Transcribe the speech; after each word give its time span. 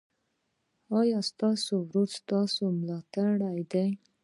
ایا 0.99 1.19
ستاسو 1.29 1.71
ورور 1.81 2.07
ستاسو 2.19 2.63
ملاتړ 2.79 3.31
دی؟ 3.71 3.87